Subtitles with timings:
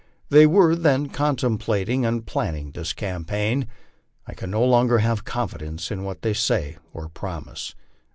[0.29, 3.67] they were then contemplating and planning this campaign,
[4.25, 7.75] I can no longer have confidence in what they say or promise.